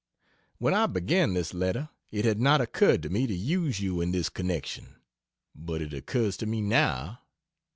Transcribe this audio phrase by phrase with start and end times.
[0.57, 4.09] When I began this letter, it had not occurred to me to use you in
[4.11, 4.95] this connection,
[5.53, 7.19] but it occurs to me now.